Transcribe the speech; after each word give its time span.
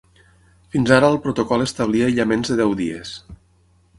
Fins 0.75 0.93
ara 0.95 1.11
el 1.13 1.17
protocol 1.25 1.65
establia 1.67 2.09
aïllaments 2.09 2.51
de 2.53 2.59
deu 2.65 2.75
dies. 2.83 3.13